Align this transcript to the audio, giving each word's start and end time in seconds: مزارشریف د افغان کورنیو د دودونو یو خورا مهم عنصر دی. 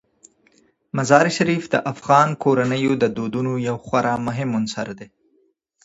مزارشریف 0.97 1.63
د 1.73 1.75
افغان 1.91 2.29
کورنیو 2.43 2.93
د 3.03 3.05
دودونو 3.17 3.53
یو 3.67 3.75
خورا 3.85 4.15
مهم 4.27 4.49
عنصر 4.59 4.87
دی. 4.99 5.07